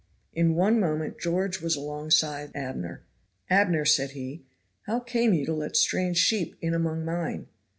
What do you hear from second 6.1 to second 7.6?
sheep in among mine?"